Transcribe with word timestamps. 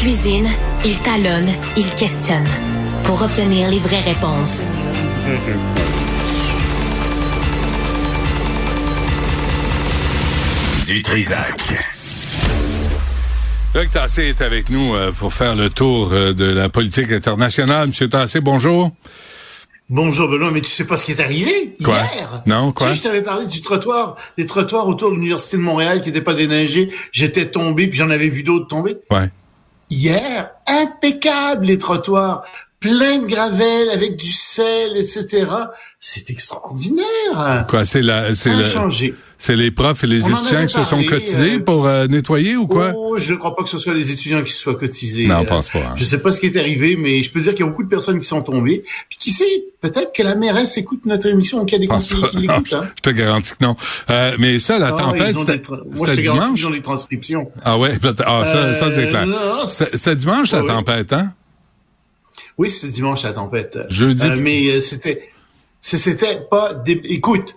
cuisine, 0.00 0.48
il 0.84 0.96
talonne, 0.98 1.48
il 1.76 1.90
questionne 1.94 2.46
pour 3.04 3.20
obtenir 3.22 3.68
les 3.68 3.78
vraies 3.78 4.00
réponses. 4.00 4.62
Du 10.86 11.02
Trisac. 11.02 11.60
Luc 13.74 13.90
Tassé 13.90 14.22
est 14.28 14.40
avec 14.40 14.70
nous 14.70 14.94
euh, 14.94 15.12
pour 15.12 15.34
faire 15.34 15.54
le 15.54 15.68
tour 15.68 16.10
euh, 16.12 16.32
de 16.32 16.46
la 16.46 16.70
politique 16.70 17.12
internationale. 17.12 17.88
Monsieur 17.88 18.08
Tassé, 18.08 18.40
bonjour. 18.40 18.90
Bonjour 19.90 20.28
Benoît, 20.28 20.50
mais 20.50 20.62
tu 20.62 20.70
sais 20.70 20.84
pas 20.86 20.96
ce 20.96 21.04
qui 21.04 21.12
est 21.12 21.20
arrivé 21.20 21.74
Quoi? 21.84 21.94
hier? 22.14 22.42
Non, 22.46 22.72
quoi? 22.72 22.86
Tu 22.88 22.94
sais, 22.94 22.98
je 23.00 23.02
t'avais 23.08 23.22
parlé 23.22 23.46
du 23.46 23.60
trottoir, 23.60 24.16
des 24.38 24.46
trottoirs 24.46 24.86
autour 24.88 25.10
de 25.10 25.16
l'université 25.16 25.58
de 25.58 25.62
Montréal 25.62 26.00
qui 26.00 26.08
n'étaient 26.08 26.22
pas 26.22 26.32
déneigés. 26.32 26.88
J'étais 27.12 27.50
tombé, 27.50 27.86
puis 27.88 27.98
j'en 27.98 28.08
avais 28.08 28.28
vu 28.28 28.42
d'autres 28.42 28.68
tomber. 28.68 28.96
Ouais. 29.10 29.28
Hier, 29.90 30.50
impeccable 30.66 31.64
les 31.64 31.78
trottoirs, 31.78 32.42
plein 32.80 33.18
de 33.18 33.26
gravelle 33.26 33.90
avec 33.90 34.16
du 34.16 34.30
sel, 34.30 34.96
etc. 34.96 35.46
C'est 36.00 36.30
extraordinaire. 36.30 37.66
Quoi, 37.68 37.84
c'est 37.84 38.02
la, 38.02 38.34
c'est 38.34 38.50
le- 38.54 38.64
c'est 39.40 39.54
les 39.54 39.70
profs 39.70 40.02
et 40.02 40.06
les 40.08 40.24
On 40.24 40.36
étudiants 40.36 40.66
qui 40.66 40.74
se 40.74 40.84
sont 40.84 41.02
cotisés 41.04 41.54
euh, 41.56 41.64
pour 41.64 41.86
euh, 41.86 42.06
nettoyer 42.08 42.56
ou 42.56 42.66
quoi? 42.66 42.92
Oh, 42.96 43.16
je 43.18 43.34
crois 43.34 43.54
pas 43.54 43.62
que 43.62 43.68
ce 43.68 43.78
soit 43.78 43.94
les 43.94 44.10
étudiants 44.10 44.42
qui 44.42 44.52
se 44.52 44.58
soient 44.60 44.74
cotisés. 44.74 45.26
Non, 45.28 45.36
on 45.38 45.42
Euh, 45.42 45.46
pense 45.46 45.68
pas, 45.70 45.78
hein. 45.78 45.94
Je 45.96 46.02
sais 46.04 46.18
pas 46.18 46.32
ce 46.32 46.40
qui 46.40 46.46
est 46.46 46.56
arrivé, 46.56 46.96
mais 46.96 47.22
je 47.22 47.30
peux 47.30 47.40
dire 47.40 47.52
qu'il 47.54 47.64
y 47.64 47.68
a 47.68 47.70
beaucoup 47.70 47.84
de 47.84 47.88
personnes 47.88 48.18
qui 48.18 48.26
sont 48.26 48.42
tombées. 48.42 48.82
Puis 49.08 49.18
qui 49.18 49.30
sait, 49.30 49.64
peut-être 49.80 50.12
que 50.12 50.24
la 50.24 50.34
mairesse 50.34 50.76
écoute 50.76 51.06
notre 51.06 51.26
émission 51.26 51.60
ou 51.62 51.64
qu'il 51.66 51.74
y 51.78 51.80
a 51.80 51.82
des 51.82 51.86
pense 51.88 52.08
conseillers 52.08 52.28
qui 52.30 52.36
l'écoutent. 52.48 52.72
Hein. 52.72 52.88
je 52.96 53.00
te 53.02 53.10
garantis 53.10 53.52
que 53.58 53.64
non. 53.64 53.76
Euh, 54.10 54.34
mais 54.40 54.58
ça, 54.58 54.78
la 54.80 54.88
Ah, 54.88 55.02
tempête, 55.02 55.36
c'était 55.38 55.62
Moi, 55.68 56.08
je 56.08 56.14
te 56.14 56.20
dimanche? 56.20 56.54
qu'ils 56.54 56.66
ont 56.66 56.70
des 56.70 56.82
transcriptions. 56.82 57.50
Ah 57.64 57.78
ouais, 57.78 57.92
ah, 58.26 58.44
ça, 58.44 58.74
ça 58.74 58.92
c'est 58.92 59.08
clair. 59.08 59.26
C'était 59.68 60.16
dimanche, 60.16 60.50
la 60.52 60.62
Ouais, 60.62 60.68
ouais. 60.68 60.74
tempête, 60.74 61.12
hein? 61.12 61.32
Oui, 62.58 62.68
c'était 62.70 62.92
dimanche 62.92 63.22
la 63.22 63.32
tempête. 63.32 63.78
Jeudi. 63.88 64.26
Euh, 64.26 64.36
mais 64.40 64.66
euh, 64.68 64.80
c'était, 64.80 65.28
c'était 65.80 66.40
pas. 66.50 66.74
dé- 66.74 67.00
Écoute, 67.04 67.56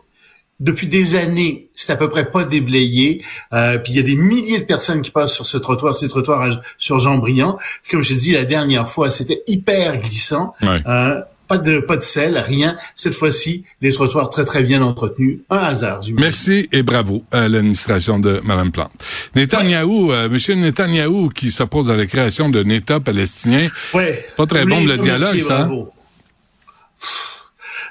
depuis 0.59 0.85
des 0.87 1.15
années, 1.15 1.69
c'est 1.73 1.91
à 1.91 1.95
peu 1.95 2.07
près 2.07 2.29
pas 2.29 2.43
déblayé. 2.43 3.23
Euh, 3.51 3.79
puis 3.79 3.93
il 3.93 3.95
y 3.95 3.99
a 3.99 4.03
des 4.03 4.15
milliers 4.15 4.59
de 4.59 4.65
personnes 4.65 5.01
qui 5.01 5.09
passent 5.09 5.33
sur 5.33 5.45
ce 5.47 5.57
trottoir, 5.57 5.95
ces 5.95 6.07
trottoirs 6.07 6.61
sur 6.77 6.99
Jean 6.99 7.17
Briand. 7.17 7.57
Puis 7.81 7.91
comme 7.93 8.03
je 8.03 8.13
te 8.13 8.19
dis 8.19 8.31
la 8.33 8.45
dernière 8.45 8.87
fois, 8.87 9.09
c'était 9.09 9.41
hyper 9.47 9.97
glissant. 9.99 10.53
Ouais. 10.61 10.81
Euh, 10.85 11.19
pas 11.51 11.57
de 11.57 11.79
pas 11.79 11.97
de 11.97 12.01
sel, 12.01 12.37
rien. 12.37 12.77
Cette 12.95 13.13
fois-ci, 13.13 13.65
les 13.81 13.91
trottoirs 13.91 14.29
très 14.29 14.45
très 14.45 14.63
bien 14.63 14.81
entretenus. 14.81 15.39
Un 15.49 15.57
hasard. 15.57 16.01
Merci 16.17 16.69
et 16.71 16.83
bravo 16.83 17.23
à 17.31 17.47
l'administration 17.49 18.19
de 18.19 18.41
Mme 18.43 18.71
Plante. 18.71 18.91
Netanyahou, 19.35 20.11
euh, 20.11 20.29
Monsieur 20.29 20.55
Netanyahou, 20.55 21.29
qui 21.29 21.51
s'oppose 21.51 21.91
à 21.91 21.95
la 21.95 22.05
création 22.05 22.49
d'un 22.49 22.69
État 22.69 22.99
palestinien. 22.99 23.67
Ouais. 23.93 24.25
Pas 24.37 24.45
très 24.45 24.63
Oui, 24.63 24.69
bon, 24.69 24.79
le 24.79 24.85
merci 24.85 25.01
dialogue, 25.01 25.35
et 25.35 25.41
ça, 25.41 25.63
hein? 25.63 25.85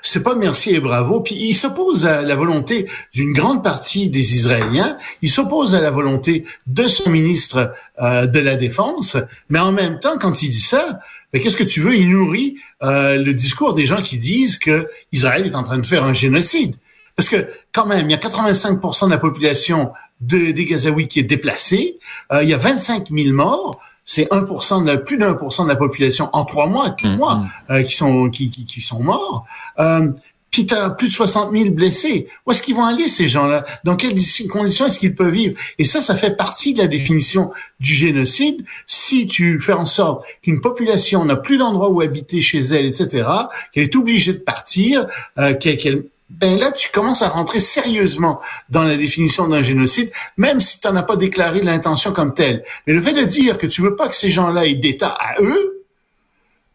C'est 0.02 0.22
pas 0.22 0.34
merci 0.34 0.74
et 0.74 0.80
bravo. 0.80 1.20
Puis 1.20 1.34
il 1.34 1.54
s'oppose 1.54 2.06
à 2.06 2.22
la 2.22 2.34
volonté 2.34 2.86
d'une 3.12 3.32
grande 3.32 3.62
partie 3.62 4.08
des 4.08 4.36
Israéliens. 4.36 4.96
Il 5.22 5.30
s'oppose 5.30 5.74
à 5.74 5.80
la 5.80 5.90
volonté 5.90 6.44
de 6.66 6.86
son 6.86 7.10
ministre 7.10 7.72
euh, 8.00 8.26
de 8.26 8.38
la 8.38 8.56
Défense. 8.56 9.16
Mais 9.48 9.58
en 9.58 9.72
même 9.72 10.00
temps, 10.00 10.18
quand 10.18 10.42
il 10.42 10.50
dit 10.50 10.60
ça, 10.60 11.00
ben, 11.32 11.40
qu'est-ce 11.40 11.56
que 11.56 11.64
tu 11.64 11.80
veux? 11.80 11.96
Il 11.96 12.10
nourrit 12.10 12.56
euh, 12.82 13.16
le 13.16 13.34
discours 13.34 13.74
des 13.74 13.86
gens 13.86 14.02
qui 14.02 14.18
disent 14.18 14.58
que 14.58 14.88
Israël 15.12 15.46
est 15.46 15.54
en 15.54 15.62
train 15.62 15.78
de 15.78 15.86
faire 15.86 16.04
un 16.04 16.12
génocide. 16.12 16.76
Parce 17.16 17.28
que 17.28 17.48
quand 17.72 17.86
même, 17.86 18.06
il 18.06 18.12
y 18.12 18.14
a 18.14 18.18
85% 18.18 19.06
de 19.06 19.10
la 19.10 19.18
population 19.18 19.92
de, 20.20 20.52
des 20.52 20.64
Gazaouis 20.64 21.08
qui 21.08 21.18
est 21.18 21.24
déplacée. 21.24 21.98
Euh, 22.32 22.42
il 22.42 22.48
y 22.48 22.54
a 22.54 22.56
25 22.56 23.08
000 23.10 23.34
morts. 23.34 23.80
C'est 24.04 24.24
1% 24.32 24.82
de 24.82 24.86
la, 24.86 24.96
plus 24.96 25.18
d'un 25.18 25.34
pour 25.34 25.52
cent 25.52 25.64
de 25.64 25.68
la 25.68 25.76
population 25.76 26.28
en 26.32 26.44
trois 26.44 26.66
mois, 26.66 26.90
quatre 26.90 27.16
mois, 27.16 27.42
euh, 27.70 27.82
qui 27.82 27.94
sont 27.94 28.28
qui, 28.30 28.50
qui, 28.50 28.64
qui 28.66 28.80
sont 28.80 29.02
morts. 29.02 29.44
Euh, 29.78 30.10
puis 30.50 30.66
t'as 30.66 30.90
plus 30.90 31.06
de 31.06 31.12
60 31.12 31.52
000 31.52 31.70
blessés. 31.70 32.26
Où 32.44 32.50
est-ce 32.50 32.60
qu'ils 32.60 32.74
vont 32.74 32.84
aller 32.84 33.06
ces 33.08 33.28
gens-là? 33.28 33.62
Dans 33.84 33.94
quelles 33.94 34.16
conditions 34.50 34.86
est-ce 34.86 34.98
qu'ils 34.98 35.14
peuvent 35.14 35.30
vivre? 35.32 35.54
Et 35.78 35.84
ça, 35.84 36.00
ça 36.00 36.16
fait 36.16 36.36
partie 36.36 36.74
de 36.74 36.78
la 36.78 36.88
définition 36.88 37.52
du 37.78 37.94
génocide. 37.94 38.64
Si 38.88 39.28
tu 39.28 39.60
fais 39.60 39.74
en 39.74 39.86
sorte 39.86 40.24
qu'une 40.42 40.60
population 40.60 41.24
n'a 41.24 41.36
plus 41.36 41.56
d'endroit 41.56 41.88
où 41.90 42.00
habiter 42.00 42.40
chez 42.40 42.58
elle, 42.58 42.86
etc., 42.86 43.28
qu'elle 43.72 43.84
est 43.84 43.94
obligée 43.94 44.32
de 44.32 44.38
partir, 44.38 45.06
euh, 45.38 45.54
qu'elle- 45.54 46.06
ben 46.30 46.58
là, 46.58 46.72
tu 46.72 46.88
commences 46.92 47.22
à 47.22 47.28
rentrer 47.28 47.60
sérieusement 47.60 48.40
dans 48.70 48.82
la 48.84 48.96
définition 48.96 49.48
d'un 49.48 49.62
génocide, 49.62 50.10
même 50.36 50.60
si 50.60 50.80
tu 50.80 50.88
n'en 50.88 50.96
as 50.96 51.02
pas 51.02 51.16
déclaré 51.16 51.60
l'intention 51.62 52.12
comme 52.12 52.32
telle. 52.34 52.62
Mais 52.86 52.92
le 52.94 53.02
fait 53.02 53.12
de 53.12 53.24
dire 53.24 53.58
que 53.58 53.66
tu 53.66 53.82
veux 53.82 53.96
pas 53.96 54.08
que 54.08 54.14
ces 54.14 54.30
gens-là 54.30 54.64
aient 54.66 54.74
d'État 54.74 55.08
à 55.18 55.40
eux, 55.42 55.76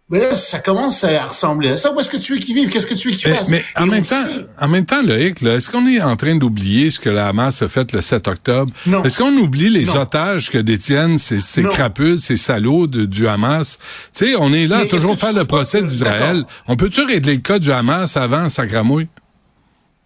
ben 0.08 0.22
là, 0.22 0.36
ça 0.36 0.60
commence 0.60 1.04
à 1.04 1.26
ressembler 1.26 1.70
à 1.70 1.78
ça. 1.78 1.92
Où 1.92 2.00
est-ce 2.00 2.12
que 2.12 2.18
tu 2.18 2.34
veux 2.34 2.40
qu'ils 2.40 2.54
vivent? 2.54 2.70
Qu'est-ce 2.70 2.86
que 2.86 2.94
tu 2.94 3.10
veux 3.10 3.16
qu'ils 3.16 3.28
Mais, 3.32 3.38
fassent? 3.38 3.50
mais 3.50 3.64
en 3.76 3.88
même 3.88 4.04
temps, 4.04 4.22
sait- 4.22 4.46
en 4.62 4.68
même 4.68 4.86
temps, 4.86 5.02
Loïc, 5.02 5.42
là, 5.42 5.56
est-ce 5.56 5.72
qu'on 5.72 5.88
est 5.88 6.00
en 6.00 6.16
train 6.16 6.36
d'oublier 6.36 6.92
ce 6.92 7.00
que 7.00 7.10
la 7.10 7.28
Hamas 7.28 7.64
a 7.64 7.68
fait 7.68 7.92
le 7.92 8.02
7 8.02 8.28
octobre? 8.28 8.72
Non. 8.86 9.04
Est-ce 9.04 9.18
qu'on 9.18 9.36
oublie 9.38 9.70
les 9.72 9.86
Non. 9.86 10.02
otages 10.02 10.52
que 10.52 10.60
détiennent 10.60 11.18
ces, 11.18 11.64
crapules, 11.64 12.20
ces 12.20 12.38
salauds 12.38 12.86
de- 12.86 13.06
du 13.06 13.28
Hamas? 13.28 13.80
Tu 14.16 14.28
sais, 14.28 14.36
on 14.38 14.54
est 14.54 14.68
là 14.68 14.80
à 14.80 14.86
toujours 14.86 15.18
faire 15.18 15.34
le 15.34 15.44
procès 15.46 15.82
d'Israël. 15.82 16.46
On 16.68 16.76
peut-tu 16.76 17.02
régler 17.02 17.34
le 17.36 17.42
cas 17.42 17.58
du 17.58 17.72
Hamas 17.72 18.16
avant 18.16 18.48
Sacramouille? 18.50 19.08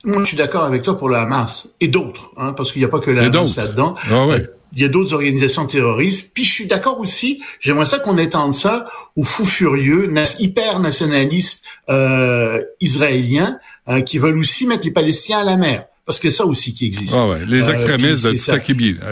Moi, 0.06 0.22
je 0.22 0.28
suis 0.28 0.38
d'accord 0.38 0.64
avec 0.64 0.82
toi 0.84 0.98
pour 0.98 1.10
le 1.10 1.16
Hamas 1.18 1.68
et 1.82 1.88
d'autres, 1.90 2.32
hein, 2.38 2.54
parce 2.54 2.72
qu'il 2.72 2.82
n'y 2.82 2.86
a 2.86 2.90
pas 2.90 3.00
que 3.00 3.12
la 3.12 3.24
Hamas 3.26 3.56
là-dedans. 3.58 3.96
Ah 4.10 4.26
ouais. 4.28 4.36
Euh, 4.42 4.48
Il 4.74 4.82
y 4.82 4.86
a 4.86 4.88
d'autres 4.88 5.14
organisations 5.14 5.66
terroristes. 5.66 6.32
Puis 6.34 6.44
je 6.46 6.52
suis 6.52 6.68
d'accord 6.68 7.00
aussi, 7.00 7.42
j'aimerais 7.60 7.86
ça 7.86 8.00
qu'on 8.00 8.18
étende 8.18 8.54
ça 8.54 8.88
aux 9.16 9.24
fous 9.24 9.44
furieux, 9.46 10.08
hyper 10.40 10.80
nationalistes 10.80 11.64
euh, 11.90 12.62
israéliens 12.80 13.58
euh, 13.90 14.02
qui 14.02 14.20
veulent 14.20 14.38
aussi 14.38 14.66
mettre 14.68 14.86
les 14.86 14.92
Palestiniens 14.92 15.40
à 15.40 15.44
la 15.44 15.58
mer. 15.58 15.86
Parce 16.06 16.20
que 16.20 16.32
ça 16.32 16.46
aussi 16.46 16.74
qui 16.74 16.86
existe. 16.88 17.14
Ah 17.16 17.28
ouais, 17.28 17.46
les 17.46 17.70
Euh, 17.70 17.74
extrémistes 17.74 18.24
puis 18.24 18.34
de 18.34 18.38
c'est. 18.38 18.52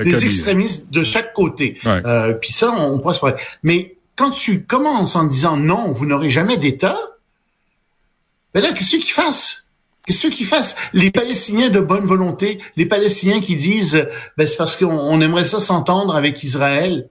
Les 0.03 0.25
extrémistes 0.25 0.89
de 0.91 1.03
chaque 1.03 1.33
côté. 1.33 1.77
Ouais. 1.85 2.01
Euh, 2.05 2.33
puis 2.33 2.51
ça, 2.53 2.71
on, 2.71 2.93
on 2.93 2.97
pourra 2.99 3.13
se 3.13 3.19
parler. 3.19 3.35
Mais 3.61 3.97
quand 4.15 4.31
tu 4.31 4.63
commences 4.63 5.15
en 5.15 5.25
disant 5.25 5.57
non, 5.57 5.91
vous 5.91 6.05
n'aurez 6.07 6.29
jamais 6.31 6.57
d'État, 6.57 6.97
ben 8.53 8.61
là, 8.63 8.71
qu'est-ce 8.73 8.91
qu'ils 8.95 9.11
fassent? 9.11 9.65
Qu'est-ce 10.07 10.27
qu'ils 10.27 10.45
fassent? 10.45 10.77
Les 10.93 11.11
Palestiniens 11.11 11.69
de 11.69 11.81
bonne 11.81 12.05
volonté, 12.05 12.59
les 12.77 12.85
Palestiniens 12.85 13.41
qui 13.41 13.57
disent, 13.57 14.07
ben 14.37 14.47
c'est 14.47 14.55
parce 14.55 14.77
qu'on 14.77 14.87
on 14.87 15.19
aimerait 15.19 15.43
ça 15.43 15.59
s'entendre 15.59 16.15
avec 16.15 16.41
Israël. 16.43 17.09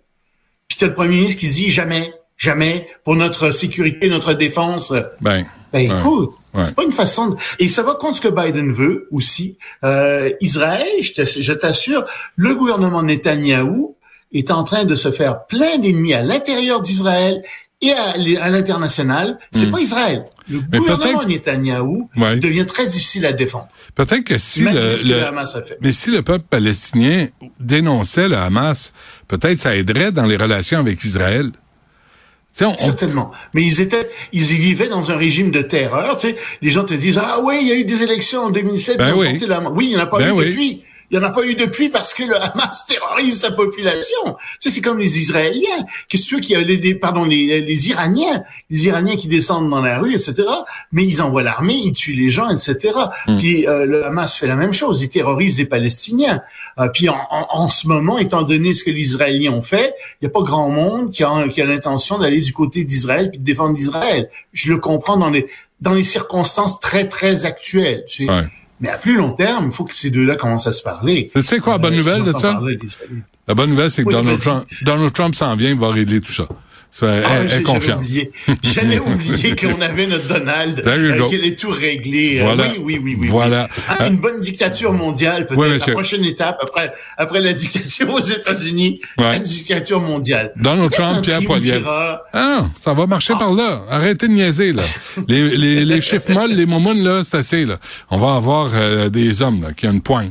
Puis 0.67 0.79
t'as 0.81 0.87
le 0.87 0.95
premier 0.95 1.15
ministre 1.17 1.39
qui 1.39 1.49
dit 1.49 1.71
jamais, 1.71 2.13
jamais, 2.39 2.89
pour 3.05 3.15
notre 3.15 3.53
sécurité, 3.53 4.09
notre 4.09 4.33
défense. 4.33 4.93
Ben, 5.21 5.47
Ben 5.75 5.99
écoute, 5.99 6.31
Ouais. 6.55 6.65
c'est 6.65 6.75
pas 6.75 6.85
une 6.85 6.91
façon 6.91 7.29
de... 7.29 7.37
Et 7.59 7.69
ça 7.69 7.83
va 7.83 7.93
contre 7.97 8.17
ce 8.17 8.21
que 8.23 8.29
Biden 8.29 8.73
veut 8.73 9.09
aussi. 9.13 9.59
Euh, 9.85 10.31
Israël, 10.41 10.89
je 11.03 11.53
t'assure, 11.53 12.07
le 12.35 12.55
gouvernement 12.55 13.03
Netanyahou 13.03 13.95
est 14.33 14.51
en 14.51 14.65
train 14.65 14.85
de 14.87 14.95
se 14.95 15.11
faire 15.11 15.45
plein 15.47 15.77
d'ennemis 15.77 16.15
à 16.15 16.23
l'intérieur 16.23 16.81
d'Israël 16.81 17.43
et 17.83 17.93
à, 17.93 18.17
l'international. 18.51 19.39
C'est 19.53 19.67
Hmm. 19.67 19.71
pas 19.71 19.81
Israël. 19.81 20.23
Le 20.49 20.61
Mais 20.73 20.79
gouvernement 20.79 21.25
Netanyahou 21.25 22.09
Ouais. 22.17 22.37
devient 22.37 22.65
très 22.67 22.87
difficile 22.87 23.27
à 23.27 23.33
défendre. 23.33 23.69
peut-être 23.95 24.25
que 24.25 24.39
si 24.39 24.63
le, 24.63 24.71
que 24.73 25.25
Hamas 25.25 25.55
a 25.57 25.63
fait. 25.63 25.77
mais 25.83 25.93
si 25.93 26.11
le 26.11 26.23
peuple 26.23 26.45
palestinien 26.49 27.29
dénonçait 27.61 28.29
le 28.29 28.37
Hamas, 28.37 28.93
peut-être 29.29 29.59
ça 29.59 29.75
aiderait 29.77 30.13
dans 30.13 30.25
les 30.27 30.37
relations 30.37 30.79
avec 30.79 31.03
Israël. 31.05 31.51
On- 32.63 32.67
on- 32.69 32.77
Certainement. 32.79 33.31
Mais 33.53 33.63
ils 33.63 33.83
étaient, 33.83 34.09
ils 34.33 34.51
y 34.53 34.57
vivaient 34.57 34.89
dans 34.89 35.11
un 35.11 35.17
régime 35.17 35.51
de 35.51 35.61
terreur. 35.61 36.17
Tu 36.17 36.29
sais, 36.29 36.37
les 36.63 36.71
gens 36.71 36.85
te 36.85 36.95
disent 36.95 37.19
ah 37.23 37.37
oui, 37.45 37.59
il 37.61 37.69
y 37.69 37.73
a 37.73 37.75
eu 37.75 37.85
des 37.85 38.03
élections 38.03 38.45
en 38.45 38.51
2007. 38.51 38.97
Ben 38.97 39.13
oui. 39.15 39.27
Oui, 39.75 39.85
il 39.87 39.89
n'y 39.91 39.97
en 39.97 40.01
a 40.01 40.07
pas 40.07 40.17
Ben 40.19 40.29
eu 40.29 40.31
oui. 40.33 40.47
depuis. 40.47 40.83
Il 41.11 41.19
n'y 41.19 41.25
en 41.25 41.29
a 41.29 41.31
pas 41.33 41.45
eu 41.45 41.55
depuis 41.55 41.89
parce 41.89 42.15
que 42.15 42.25
le 42.25 42.37
Hamas 42.43 42.85
terrorise 42.87 43.41
sa 43.41 43.51
population. 43.53 44.25
Tu 44.25 44.35
sais, 44.59 44.71
c'est 44.71 44.81
comme 44.81 44.99
les 44.99 45.19
Israéliens. 45.19 45.85
Qu'est-ce 46.09 46.25
que 46.25 46.29
tu 46.29 46.35
veux 46.37 46.41
qu'il 46.41 46.59
y 46.59 46.61
a 46.61 46.63
les, 46.63 46.77
les- 46.77 46.95
pardon, 46.95 47.25
les, 47.25 47.61
les 47.61 47.89
Iraniens, 47.91 48.43
les 48.71 48.87
Iraniens 48.87 49.17
qui 49.17 49.29
descendent 49.29 49.71
dans 49.71 49.81
la 49.83 49.99
rue, 50.01 50.13
etc. 50.15 50.45
Mais 50.93 51.05
ils 51.05 51.23
envoient 51.23 51.43
l'armée, 51.43 51.75
ils 51.77 51.93
tuent 51.93 52.15
les 52.17 52.29
gens, 52.29 52.49
etc. 52.51 52.93
Hmm. 53.27 53.39
Puis 53.39 53.67
euh, 53.69 53.87
le 53.87 54.05
Hamas 54.05 54.37
fait 54.37 54.47
la 54.49 54.57
même 54.57 54.73
chose. 54.73 55.03
Il 55.03 55.09
terrorise 55.09 55.59
les 55.59 55.67
Palestiniens. 55.67 56.43
Euh, 56.79 56.89
puis 56.89 57.09
en, 57.09 57.19
en, 57.31 57.47
en 57.51 57.69
ce 57.69 57.87
moment, 57.87 58.19
étant 58.19 58.43
donné 58.43 58.75
ce 58.75 58.83
que 58.85 58.91
les 58.91 59.01
Israéliens 59.03 59.53
ont 59.53 59.63
fait, 59.63 59.95
il 60.21 60.25
n'y 60.25 60.29
a 60.29 60.31
pas 60.31 60.43
grand 60.43 60.71
monde 60.71 61.13
qui 61.13 61.23
a, 61.25 61.47
qui 61.49 61.61
a 61.63 61.67
l'intention 61.67 62.19
d'aller 62.19 62.41
du 62.41 62.53
côté 62.53 62.85
d'Israël 62.85 63.31
puis 63.31 63.39
de 63.39 63.45
défendre 63.45 63.79
Israël. 63.79 64.29
Je 64.53 64.73
le 64.73 64.79
comprends 64.79 65.17
dans 65.17 65.31
les 65.31 65.47
dans 65.81 65.93
les 65.93 66.03
circonstances 66.03 66.81
très 66.81 67.07
très 67.07 67.45
actuelles. 67.45 68.05
tu 68.09 68.25
sais. 68.27 68.33
Ouais. 68.33 68.45
Mais 68.81 68.89
à 68.91 68.99
plus 68.99 69.17
long 69.17 69.33
terme, 69.33 69.67
il 69.67 69.73
faut 69.73 69.85
que 69.85 69.95
ces 69.95 70.11
deux-là 70.11 70.37
commencent 70.37 70.67
à 70.67 70.73
se 70.73 70.83
parler. 70.83 71.31
Tu 71.35 71.43
sais 71.43 71.59
quoi, 71.61 71.75
la 71.75 71.79
bonne 71.79 71.95
Euh, 71.95 71.97
nouvelle 71.97 72.25
de 72.25 72.33
ça? 72.33 72.61
La 73.49 73.55
bonne 73.55 73.71
nouvelle, 73.71 73.91
c'est 73.91 74.05
que 74.05 74.11
Donald. 74.11 74.39
Trump, 74.41 74.67
Donald 74.83 75.13
Trump 75.13 75.35
s'en 75.35 75.55
vient, 75.57 75.71
il 75.71 75.79
va 75.79 75.91
régler 75.91 76.21
tout 76.21 76.33
ça. 76.33 76.47
Ça, 76.99 77.09
Ah, 77.27 77.61
confiance. 77.63 77.99
Oublié, 77.99 78.31
J'avais 78.63 78.99
oublié 79.11 79.55
qu'on 79.55 79.79
avait 79.83 80.07
notre 80.07 80.29
Donald, 80.29 80.83
euh, 80.87 81.29
qu'il 81.29 81.45
est 81.45 81.61
tout 81.61 81.69
réglé. 81.69 82.39
Euh, 82.41 82.45
Voilà. 82.45 82.69
oui, 82.71 82.81
oui, 82.83 83.01
oui, 83.05 83.17
oui. 83.21 83.29
Voilà. 83.29 83.69
oui. 83.71 83.83
Ah, 83.87 83.97
Euh, 84.05 84.09
une 84.09 84.17
bonne 84.17 84.41
dictature 84.41 84.95
mondiale, 84.95 85.45
peut-être 85.45 85.61
Oui, 85.61 85.79
la 85.87 85.93
prochaine 85.93 86.25
étape 86.25 86.59
après 86.63 86.95
après 87.19 87.41
la 87.41 87.53
dictature 87.53 88.09
aux 88.15 88.19
États-Unis, 88.21 89.03
Ouais. 89.19 89.33
la 89.33 89.39
dictature 89.41 90.01
mondiale. 90.01 90.53
Donald 90.57 90.91
Trump, 90.91 91.23
Pierre 91.23 91.43
Poilievre. 91.45 92.21
Ah, 92.33 92.65
ça 92.77 92.95
va 92.95 93.07
marcher 93.07 93.35
par 93.35 93.53
là. 93.53 93.83
Arrêtez 93.91 94.29
de 94.29 94.33
niaiser, 94.33 94.73
là. 94.73 94.83
Les, 95.29 95.55
les, 95.55 95.85
les 95.85 96.01
chiffres 96.01 96.33
molles, 96.33 96.53
les 96.55 96.65
momounes, 96.65 97.05
là, 97.05 97.21
c'est 97.25 97.37
assez, 97.37 97.67
là. 97.67 97.79
On 98.11 98.17
va 98.17 98.37
avoir 98.37 98.71
euh, 98.75 99.11
des 99.11 99.43
hommes, 99.43 99.61
là, 99.65 99.73
qui 99.75 99.87
ont 99.87 99.93
une 99.93 100.01
poigne. 100.01 100.31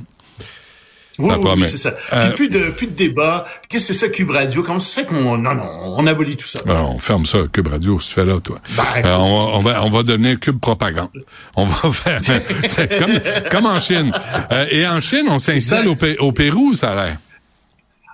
Oui, 1.20 1.34
oui, 1.40 1.50
oui, 1.58 1.66
c'est 1.70 1.78
ça. 1.78 1.94
Euh, 2.14 2.32
plus 2.32 2.50
de 2.50 2.72
plus 2.72 2.88
de 2.88 2.94
débat. 2.94 3.46
Qu'est-ce 3.70 3.88
que 3.88 3.94
c'est 3.94 4.00
ça 4.06 4.10
Cube 4.12 4.32
Radio? 4.32 4.64
Comment 4.64 4.80
ça 4.80 4.90
se 4.90 4.96
fait 5.00 5.06
qu'on 5.06 5.38
non 5.38 5.56
non 5.56 5.64
on 5.98 6.06
abolit 6.08 6.36
tout 6.38 6.48
ça? 6.48 6.60
Alors, 6.66 6.94
on 6.96 7.00
ferme 7.00 7.26
ça, 7.26 7.40
Cube 7.52 7.68
Radio, 7.68 8.00
si 8.00 8.10
tu 8.10 8.14
fais 8.16 8.26
là, 8.26 8.40
toi? 8.40 8.60
Ben, 8.76 8.84
Euh, 9.06 9.16
on, 9.18 9.22
va, 9.22 9.58
on, 9.58 9.62
va, 9.62 9.84
on 9.86 9.90
va 9.90 10.04
donner 10.04 10.36
Cube 10.38 10.60
Propagande. 10.60 11.10
On 11.56 11.66
va 11.66 11.92
faire... 11.94 12.20
c'est 12.68 12.98
comme, 13.00 13.14
comme 13.52 13.66
en 13.66 13.80
Chine. 13.80 14.12
Euh, 14.52 14.66
et 14.72 14.86
en 14.88 15.00
Chine, 15.02 15.26
on 15.30 15.40
s'installe 15.40 15.88
au, 15.88 15.96
au 16.20 16.32
Pérou, 16.32 16.74
ça 16.76 16.92
a 16.92 16.96
l'air. 17.06 17.18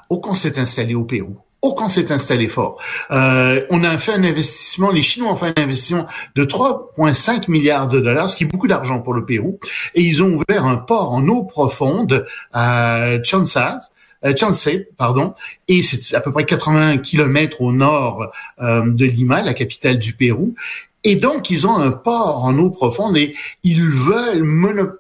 Aucun 0.10 0.36
s'est 0.36 0.60
installé 0.60 0.94
au 0.94 1.04
Pérou. 1.06 1.38
Aucun 1.62 1.90
s'est 1.90 2.12
installé 2.12 2.48
fort. 2.48 2.82
Euh, 3.12 3.64
on 3.70 3.84
a 3.84 3.98
fait 4.00 4.14
un 4.14 4.24
investissement, 4.24 4.90
les 4.92 5.04
Chinois 5.04 5.32
ont 5.32 5.36
fait 5.36 5.54
un 5.56 5.62
investissement 5.62 6.08
de 6.36 6.44
3,5 6.44 7.50
milliards 7.52 7.88
de 7.88 8.00
dollars, 8.00 8.30
ce 8.32 8.36
qui 8.38 8.46
est 8.46 8.48
beaucoup 8.48 8.68
d'argent 8.68 9.00
pour 9.00 9.14
le 9.14 9.26
Pérou, 9.26 9.60
et 9.94 10.02
ils 10.02 10.24
ont 10.24 10.34
ouvert 10.42 10.66
un 10.66 10.78
port 10.78 11.12
en 11.14 11.28
eau 11.28 11.44
profonde 11.44 12.26
à 12.52 13.22
Changsha, 13.24 13.80
euh, 14.26 14.34
Changsha, 14.36 14.72
pardon, 14.98 15.36
et 15.68 15.84
c'est 15.84 16.16
à 16.16 16.22
peu 16.22 16.32
près 16.32 16.46
80 16.46 16.98
kilomètres 16.98 17.62
au 17.62 17.72
nord 17.72 18.32
euh, 18.62 18.82
de 18.92 19.06
Lima, 19.06 19.44
la 19.44 19.54
capitale 19.54 20.00
du 20.00 20.14
Pérou. 20.14 20.56
Et 21.04 21.16
donc, 21.16 21.50
ils 21.50 21.66
ont 21.66 21.76
un 21.78 21.90
port 21.92 22.44
en 22.44 22.58
eau 22.60 22.70
profonde 22.70 23.18
et 23.18 23.36
ils 23.64 23.84
veulent 23.84 24.44
mono- 24.44 24.92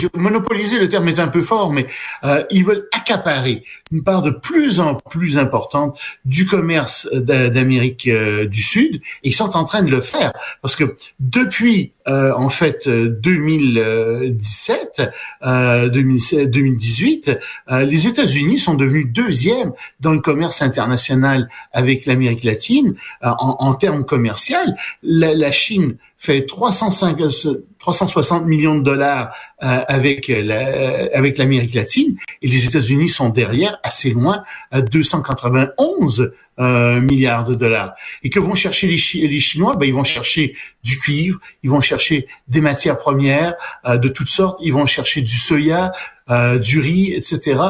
je- 0.00 0.08
monopoliser 0.14 0.78
le 0.78 0.88
terme 0.88 1.08
est 1.08 1.18
un 1.20 1.28
peu 1.28 1.42
fort, 1.42 1.72
mais 1.72 1.86
euh, 2.24 2.42
ils 2.50 2.64
veulent 2.64 2.88
accaparer 2.92 3.64
une 3.92 4.02
part 4.02 4.22
de 4.22 4.30
plus 4.30 4.80
en 4.80 4.94
plus 4.96 5.38
importante 5.38 5.98
du 6.24 6.46
commerce 6.46 7.08
d'a- 7.12 7.48
d'Amérique 7.50 8.06
euh, 8.08 8.46
du 8.46 8.62
Sud, 8.62 9.00
ils 9.22 9.34
sont 9.34 9.56
en 9.56 9.64
train 9.64 9.82
de 9.82 9.90
le 9.90 10.00
faire 10.00 10.32
parce 10.62 10.76
que 10.76 10.96
depuis 11.20 11.92
euh, 12.08 12.32
en 12.36 12.48
fait 12.48 12.86
euh, 12.86 13.08
2017, 13.08 15.02
euh, 15.44 15.88
2017, 15.88 16.50
2018, 16.50 17.38
euh, 17.70 17.84
les 17.84 18.06
États-Unis 18.06 18.58
sont 18.58 18.74
devenus 18.74 19.06
deuxièmes 19.12 19.72
dans 20.00 20.12
le 20.12 20.20
commerce 20.20 20.62
international 20.62 21.48
avec 21.72 22.06
l'Amérique 22.06 22.44
latine 22.44 22.94
euh, 23.24 23.28
en, 23.38 23.56
en 23.60 23.74
termes 23.74 24.04
commerciaux. 24.04 24.56
La, 25.02 25.34
la 25.34 25.52
Chine 25.52 25.96
fait 26.18 26.44
305, 26.46 27.20
euh, 27.20 27.30
360 27.78 28.46
millions 28.46 28.76
de 28.76 28.82
dollars 28.82 29.34
euh, 29.62 29.80
avec 29.88 30.28
la, 30.28 31.08
avec 31.14 31.38
l'Amérique 31.38 31.74
latine 31.74 32.16
et 32.42 32.48
les 32.48 32.66
États-Unis 32.66 33.08
sont 33.08 33.28
derrière 33.28 33.78
assez 33.82 34.10
loin 34.10 34.42
à 34.70 34.82
291 34.82 36.32
euh, 36.60 37.00
milliards 37.00 37.44
de 37.44 37.54
dollars. 37.54 37.94
Et 38.24 38.30
que 38.30 38.40
vont 38.40 38.56
chercher 38.56 38.88
les, 38.88 39.28
les 39.28 39.40
Chinois? 39.40 39.76
Ben 39.76 39.86
ils 39.86 39.94
vont 39.94 40.02
chercher 40.02 40.56
du 40.82 40.98
cuivre, 40.98 41.38
ils 41.62 41.70
vont 41.70 41.80
chercher 41.80 42.26
des 42.48 42.60
matières 42.60 42.98
premières 42.98 43.54
euh, 43.86 43.96
de 43.96 44.08
toutes 44.08 44.28
sortes, 44.28 44.58
ils 44.60 44.72
vont 44.72 44.86
chercher 44.86 45.22
du 45.22 45.36
soya, 45.36 45.92
euh, 46.30 46.58
du 46.58 46.80
riz, 46.80 47.12
etc. 47.12 47.60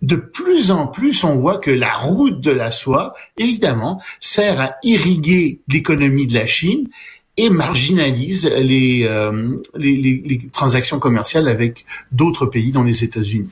De 0.00 0.16
plus 0.16 0.70
en 0.70 0.86
plus, 0.86 1.24
on 1.24 1.36
voit 1.36 1.58
que 1.58 1.70
la 1.70 1.92
route 1.92 2.40
de 2.40 2.50
la 2.50 2.72
soie, 2.72 3.12
évidemment, 3.36 4.00
sert 4.18 4.60
à 4.60 4.76
irriguer 4.82 5.60
l'économie 5.68 6.26
de 6.26 6.34
la 6.34 6.46
Chine 6.46 6.88
et 7.36 7.48
marginalise 7.48 8.46
les, 8.58 9.06
euh, 9.08 9.56
les, 9.76 9.96
les- 9.96 10.22
les 10.26 10.40
transactions 10.52 10.98
commerciales 10.98 11.48
avec 11.48 11.84
d'autres 12.10 12.44
pays, 12.46 12.72
dont 12.72 12.82
les 12.82 13.04
États-Unis. 13.04 13.48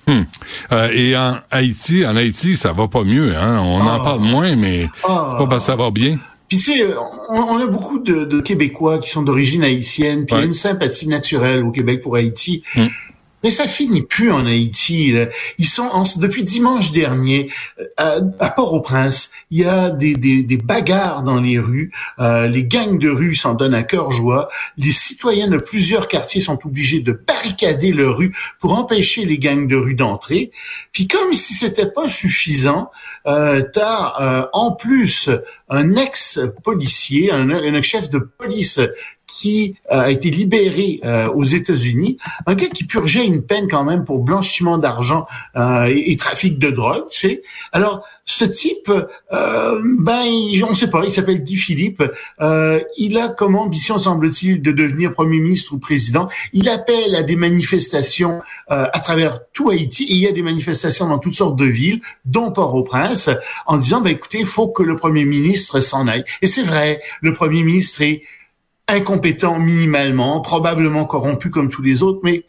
Euh, 0.73 0.89
et 0.93 1.17
en 1.17 1.37
Haïti, 1.51 2.05
en 2.07 2.15
Haïti, 2.17 2.57
ça 2.57 2.73
va 2.73 2.89
pas 2.89 3.05
mieux. 3.05 3.35
Hein? 3.35 3.59
On 3.61 3.81
en 3.81 4.01
Oh. 4.01 4.03
parle 4.05 4.21
moins, 4.21 4.55
mais 4.57 4.89
Ah. 5.05 5.29
c'est 5.31 5.37
pas 5.39 5.47
parce 5.47 5.65
que 5.65 5.73
ça 5.73 5.77
va 5.77 5.91
bien. 5.91 6.19
Puis 6.49 6.59
tu 6.59 6.65
sais, 6.65 6.85
on, 7.31 7.35
on 7.41 7.59
a 7.59 7.67
beaucoup 7.67 8.01
de, 8.01 8.25
de 8.25 8.41
Québécois 8.41 8.99
qui 8.99 9.09
sont 9.09 9.23
d'origine 9.23 9.63
haïtienne, 9.63 10.27
puis 10.27 10.35
il 10.37 10.39
y 10.41 10.43
a 10.43 10.47
une 10.47 10.53
sympathie 10.53 11.07
naturelle 11.09 11.63
au 11.65 11.71
Québec 11.71 12.03
pour 12.03 12.17
Haïti. 12.17 12.63
Mm. 12.77 12.87
Mais 13.43 13.51
ça 13.51 13.67
finit 13.69 14.03
plus 14.03 14.31
en 14.31 14.45
Haïti. 14.47 15.15
Ils 15.59 15.67
sont 15.67 15.89
en- 15.93 16.05
depuis 16.19 16.45
dimanche 16.45 16.93
dernier 16.93 17.51
euh, 18.01 18.21
à, 18.39 18.51
Port-au-Prince. 18.51 19.31
Il 19.51 19.59
y 19.61 19.65
a 19.65 19.91
des, 19.91 20.15
des, 20.15 20.43
des 20.43 20.57
bagarres 20.57 21.23
dans 21.23 21.41
les 21.41 21.59
rues. 21.59 21.91
Euh, 22.19 22.47
les 22.49 22.65
gangs 22.65 22.99
de 22.99 23.09
rue 23.09 23.35
s'en 23.35 23.55
donnent 23.55 23.75
à 23.75 23.83
cœur 23.83 24.11
joie. 24.11 24.49
Les 24.77 24.93
citoyens 24.93 25.49
de 25.49 25.57
plusieurs 25.57 26.07
quartiers 26.09 26.41
sont 26.41 26.59
obligés 26.65 27.01
de 27.01 27.13
barricader 27.13 27.93
leur 27.93 28.19
rue 28.19 28.35
pour 28.61 28.75
empêcher 28.79 29.25
les 29.25 29.39
gangs 29.39 29.67
de 29.67 29.77
rue 29.77 29.95
d'entrer. 29.95 30.51
Puis 30.93 31.07
comme 31.09 31.33
si 31.33 31.55
c'était 31.55 31.91
pas 31.91 32.09
suffisant, 32.09 32.91
euh, 33.27 33.63
t'as 33.73 34.15
euh, 34.21 34.47
en 34.53 34.73
plus 34.73 35.31
un 35.69 35.97
ex-policier, 35.97 37.33
un, 37.33 37.51
un 37.51 37.83
chef 37.83 38.11
de 38.11 38.19
police 38.19 38.81
qui 39.31 39.77
euh, 39.91 40.01
a 40.01 40.11
été 40.11 40.31
libéré 40.31 41.01
euh, 41.05 41.29
aux 41.29 41.45
États-Unis, 41.45 42.19
un 42.47 42.55
gars 42.55 42.69
qui 42.69 42.85
purgeait 42.85 43.25
une 43.25 43.43
peine 43.43 43.69
quand 43.69 43.85
même 43.85 44.05
pour 44.05 44.19
blanchiment 44.19 44.79
d'argent 44.79 45.27
euh, 45.57 45.87
et, 45.87 46.13
et 46.13 46.17
trafic 46.17 46.59
de 46.59 46.71
drogue, 46.71 47.05
tu 47.11 47.19
sais. 47.19 47.43
Alors, 47.73 48.05
ce 48.31 48.45
type, 48.45 48.91
euh, 49.33 49.83
ben, 49.99 50.23
on 50.65 50.71
ne 50.71 50.75
sait 50.75 50.89
pas, 50.89 51.03
il 51.05 51.11
s'appelle 51.11 51.43
Guy 51.43 51.57
Philippe. 51.57 52.03
Euh, 52.41 52.81
il 52.97 53.19
a 53.19 53.29
comme 53.29 53.57
ambition, 53.57 53.99
semble-t-il, 53.99 54.63
de 54.63 54.73
devenir 54.73 55.13
premier 55.13 55.39
ministre 55.39 55.75
ou 55.75 55.79
président? 55.79 56.29
Il 56.53 56.69
appelle 56.69 57.15
à 57.17 57.23
des 57.23 57.37
manifestations 57.37 58.41
euh, 58.71 58.87
à 58.93 59.01
travers 59.01 59.41
tout 59.53 59.71
Haïti 59.71 60.05
et 60.05 60.15
il 60.15 60.21
y 60.21 60.29
a 60.29 60.33
des 60.33 60.43
manifestations 60.43 61.09
dans 61.09 61.19
toutes 61.19 61.35
sortes 61.35 61.57
de 61.57 61.65
villes, 61.65 62.01
dont 62.25 62.53
Port-au-Prince, 62.53 63.31
en 63.67 63.77
disant, 63.77 64.01
ben, 64.01 64.13
écoutez, 64.13 64.39
il 64.41 64.47
faut 64.47 64.69
que 64.69 64.83
le 64.83 64.97
premier 64.97 65.25
ministre 65.25 65.81
s'en 65.81 66.07
aille. 66.07 66.25
Et 66.41 66.47
c'est 66.47 66.63
vrai, 66.63 67.01
le 67.21 67.33
premier 67.33 67.63
ministre 67.63 68.03
est 68.03 68.23
incompétent 68.91 69.59
minimalement, 69.59 70.41
probablement 70.41 71.05
corrompu 71.05 71.51
comme 71.51 71.69
tous 71.69 71.83
les 71.83 72.03
autres, 72.03 72.21
mais 72.23 72.45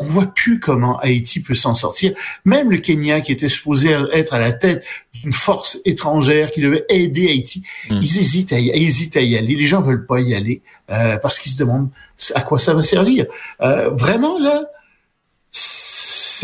on 0.00 0.06
voit 0.06 0.26
plus 0.26 0.58
comment 0.58 0.98
Haïti 0.98 1.40
peut 1.40 1.54
s'en 1.54 1.74
sortir. 1.74 2.12
Même 2.44 2.70
le 2.70 2.78
Kenya, 2.78 3.20
qui 3.20 3.30
était 3.30 3.48
supposé 3.48 3.90
être 4.12 4.34
à 4.34 4.40
la 4.40 4.50
tête 4.50 4.84
d'une 5.12 5.32
force 5.32 5.78
étrangère 5.84 6.50
qui 6.50 6.60
devait 6.60 6.84
aider 6.88 7.28
Haïti, 7.28 7.62
Mm. 7.88 8.00
ils 8.02 8.18
hésitent 8.18 8.52
à, 8.52 8.58
y, 8.58 8.70
hésitent 8.70 9.16
à 9.16 9.20
y 9.20 9.36
aller. 9.36 9.54
Les 9.54 9.66
gens 9.66 9.80
veulent 9.80 10.04
pas 10.06 10.20
y 10.20 10.34
aller 10.34 10.62
euh, 10.90 11.16
parce 11.18 11.38
qu'ils 11.38 11.52
se 11.52 11.58
demandent 11.58 11.90
à 12.34 12.42
quoi 12.42 12.58
ça 12.58 12.74
va 12.74 12.82
servir. 12.82 13.26
Euh, 13.60 13.90
vraiment 13.90 14.36
là, 14.38 14.64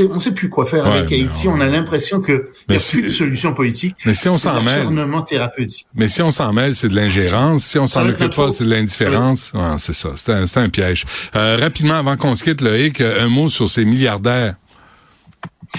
c'est, 0.09 0.11
on 0.11 0.19
sait 0.19 0.33
plus 0.33 0.49
quoi 0.49 0.66
faire 0.66 0.85
Ouais, 0.85 0.99
avec 0.99 1.12
Haïti. 1.12 1.49
on- 1.49 1.52
On 1.54 1.61
a 1.61 1.66
l'impression 1.66 2.21
que 2.21 2.33
il 2.33 2.64
Mais 2.69 2.75
y 2.75 2.76
a 2.76 2.80
si- 2.80 2.97
plus 2.99 3.02
de 3.07 3.09
solution 3.11 3.52
politique. 3.54 3.97
Mais 4.07 4.14
si 4.14 4.28
on 4.28 4.35
s'en 4.35 4.61
mêle, 4.62 4.87
thérapeutique. 5.26 5.87
mais 5.95 6.09
si 6.09 6.23
on 6.23 6.30
s'en 6.30 6.52
mêle, 6.52 6.75
c'est 6.75 6.88
de 6.88 6.95
l'ingérence. 6.97 7.64
Si 7.64 7.78
on 7.78 7.87
s'en 7.87 8.09
occupe 8.09 8.35
pas, 8.35 8.50
c'est 8.52 8.64
de 8.64 8.71
l'indifférence. 8.71 9.52
Ouais, 9.54 9.61
c'est 9.78 9.92
ça. 9.95 10.11
C'est 10.16 10.57
un, 10.59 10.69
piège. 10.69 11.04
Euh, 11.37 11.57
rapidement, 11.61 11.95
avant 11.95 12.16
qu'on 12.16 12.35
se 12.35 12.45
quitte, 12.45 12.61
Loïc, 12.61 13.00
un 13.00 13.28
mot 13.28 13.49
sur 13.49 13.69
ces 13.69 13.85
milliardaires. 13.85 14.54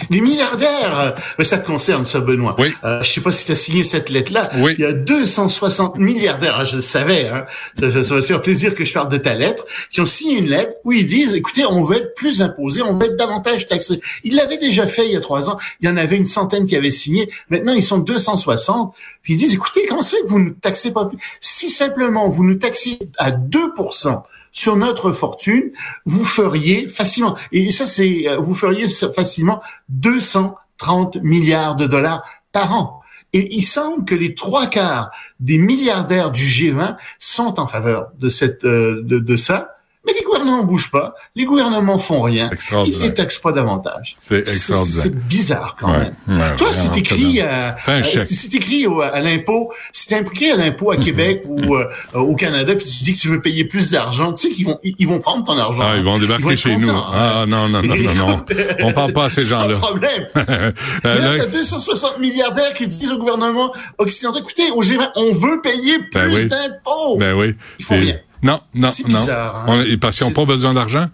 Les 0.10 0.22
milliardaires, 0.22 1.16
ça 1.40 1.58
te 1.58 1.68
concerne, 1.68 2.06
ça, 2.06 2.22
Benoît. 2.22 2.56
Oui. 2.58 2.74
Euh, 2.84 3.04
je 3.04 3.10
sais 3.10 3.22
pas 3.22 3.32
si 3.32 3.46
tu 3.46 3.52
as 3.52 3.56
signé 3.56 3.84
cette 3.84 4.10
lettre-là. 4.10 4.50
Oui. 4.58 4.76
Il 4.78 4.84
y 4.84 4.86
a 4.86 4.94
260 4.94 5.98
milliardaires, 5.98 6.56
ah, 6.60 6.64
je 6.64 6.78
le 6.78 6.82
savais, 6.82 7.28
hein. 7.28 7.46
ça, 7.78 7.88
va 7.90 8.02
te 8.02 8.22
faire 8.22 8.42
plaisir 8.42 8.74
que 8.74 8.86
je 8.86 8.94
parle 8.94 9.10
de 9.10 9.18
ta 9.18 9.36
lettre, 9.36 9.66
qui 9.92 10.00
ont 10.00 10.06
signé 10.06 10.38
une 10.38 10.48
lettre 10.48 10.74
où 10.86 10.94
ils 10.94 11.06
disent, 11.06 11.36
écoutez, 11.36 11.66
on 11.66 11.84
veut 11.84 11.98
être 11.98 12.16
plus 12.16 12.42
imposé, 12.42 12.82
on 12.82 12.94
veut 12.94 13.08
être 13.08 13.18
davantage 13.18 13.68
taxé. 13.68 14.00
Ils 14.24 14.36
l'avaient 14.36 14.58
déjà 14.58 14.88
fait 14.88 15.06
il 15.06 15.12
y 15.12 15.18
a 15.18 15.22
trois 15.22 15.50
ans. 15.50 15.58
Il 15.82 15.88
y 15.88 15.92
en 15.92 15.98
avait 15.98 16.16
une 16.16 16.26
centaine 16.26 16.66
qui 16.66 16.76
avaient 16.76 16.92
signé. 16.92 17.30
Maintenant, 17.50 17.74
ils 17.74 17.84
sont 17.84 18.00
260. 18.00 18.96
Puis 19.24 19.34
ils 19.34 19.38
disent, 19.38 19.54
écoutez, 19.54 19.86
comment 19.88 20.02
ça 20.02 20.18
fait 20.18 20.24
que 20.24 20.30
vous 20.30 20.40
ne 20.40 20.52
taxez 20.52 20.92
pas 20.92 21.06
plus? 21.06 21.18
Si 21.42 21.70
simplement 21.70 22.30
vous 22.30 22.44
nous 22.46 22.56
taxiez 22.56 22.98
à 23.18 23.32
2%, 23.32 24.24
sur 24.52 24.76
notre 24.76 25.12
fortune, 25.12 25.72
vous 26.06 26.24
feriez 26.24 26.88
facilement, 26.88 27.38
et 27.52 27.72
ça 27.72 27.86
c'est, 27.86 28.28
euh, 28.28 28.38
vous 28.38 28.56
feriez 28.56 28.88
facilement 29.14 29.62
230 29.90 31.18
milliards 31.24 31.76
de 31.76 31.88
dollars 31.88 32.24
par 32.52 32.74
an. 32.74 33.02
Et 33.34 33.56
il 33.56 33.62
semble 33.62 34.04
que 34.04 34.16
les 34.16 34.36
trois 34.36 34.68
quarts 34.68 35.10
des 35.40 35.58
milliardaires 35.58 36.32
du 36.32 36.44
G20 36.44 36.98
sont 37.18 37.60
en 37.60 37.68
faveur 37.68 38.10
de 38.20 38.28
cette, 38.28 38.66
euh, 38.66 39.02
de, 39.04 39.20
de 39.20 39.36
ça. 39.38 39.76
Mais 40.06 40.14
les 40.14 40.24
gouvernements 40.24 40.64
bougent 40.64 40.90
pas, 40.90 41.14
les 41.36 41.46
gouvernements 41.46 42.00
font 42.00 42.22
rien, 42.22 42.50
ils 42.86 43.00
ne 43.00 43.10
taxent 43.10 43.38
pas 43.38 43.52
davantage. 43.52 44.16
C'est 44.18 44.40
extraordinaire. 44.40 45.04
C'est 45.04 45.16
bizarre 45.16 45.76
quand 45.80 45.96
même. 45.96 46.16
Toi, 46.58 46.74
si 46.74 46.90
t'écris 46.90 47.42
à, 47.42 47.76
si 48.04 48.50
t'écris 48.50 48.86
à 48.86 49.20
l'impôt, 49.22 49.72
si 49.92 50.08
t'es 50.08 50.16
impliqué 50.16 50.52
à 50.52 50.56
l'impôt 50.56 50.92
à 50.92 50.98
Québec 50.98 51.44
ou 51.46 51.76
euh, 51.76 51.88
au 52.14 52.36
Canada, 52.36 52.74
puis 52.76 52.86
tu 52.86 53.04
dis 53.04 53.14
que 53.14 53.18
tu 53.20 53.28
veux 53.28 53.42
payer 53.42 53.66
plus 53.66 53.92
d'argent, 53.92 54.34
tu 54.34 54.48
sais 54.48 54.54
qu'ils 54.54 54.66
vont 54.66 54.80
ils 54.84 55.08
vont 55.08 55.20
prendre 55.20 55.44
ton 55.44 55.58
argent. 55.58 55.84
Ah, 55.84 55.98
ils 55.98 56.04
vont 56.04 56.18
débarquer 56.18 56.56
chez 56.56 56.78
nous. 56.78 56.90
Ah 56.90 57.46
non 57.48 57.70
non 57.70 57.82
non 57.84 57.96
non 57.96 58.16
non, 58.16 58.46
on 58.84 58.94
parle 58.94 59.14
pas 59.14 59.26
à 59.26 59.30
ces 59.30 59.44
gens-là. 59.44 59.78
Problème. 59.78 60.28
euh, 60.36 60.72
là, 61.04 61.38
t'as 61.38 61.46
260 61.46 62.20
milliardaires 62.20 62.74
qui 62.74 62.88
disent 62.88 63.12
au 63.12 63.18
gouvernement 63.18 63.72
occidental, 63.98 64.42
écoutez, 64.42 64.72
au 64.72 64.82
G20, 64.82 65.12
on 65.16 65.34
veut 65.34 65.62
payer 65.62 66.00
ben 66.14 66.24
plus 66.24 66.46
d'impôts. 66.46 67.18
Ben 67.18 67.34
oui. 67.34 67.56
Il 67.80 67.86
faut 67.86 67.94
rien. 67.94 68.18
Non, 68.44 68.60
non, 68.74 68.90
non. 69.08 69.28
Hein? 69.30 69.86
parce 70.00 70.18
qu'ils 70.18 70.28
n'ont 70.28 70.34
pas 70.34 70.46
besoin 70.46 70.74
d'argent. 70.74 71.08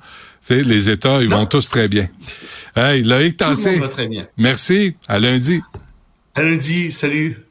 Tu 0.46 0.62
les 0.62 0.90
États, 0.90 1.22
ils 1.22 1.30
vont 1.30 1.46
tous 1.46 1.70
très 1.70 1.88
bien. 1.88 2.08
Hey, 2.76 3.04
Loïc 3.04 3.38
Tassé. 3.38 3.64
Tout 3.64 3.70
le 3.70 3.72
monde 3.74 3.82
va 3.82 3.90
très 3.90 4.08
bien. 4.08 4.24
Merci. 4.38 4.94
À 5.08 5.20
lundi. 5.20 5.62
À 6.36 6.42
lundi. 6.42 6.92
Salut. 6.92 7.47